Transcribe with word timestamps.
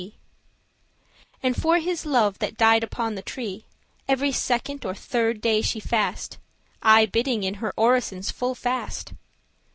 *unblemished 0.01 0.15
And, 1.43 1.55
for 1.55 1.77
his 1.77 2.07
love 2.07 2.39
that 2.39 2.57
died 2.57 2.83
upon 2.83 3.13
the 3.13 3.21
tree, 3.21 3.65
Every 4.07 4.31
second 4.31 4.83
or 4.83 4.95
third 4.95 5.39
day 5.41 5.61
she 5.61 5.79
fast', 5.79 6.39
Aye 6.81 7.05
bidding* 7.05 7.43
in 7.43 7.53
her 7.61 7.71
orisons 7.77 8.31
full 8.31 8.55
fast. 8.55 9.13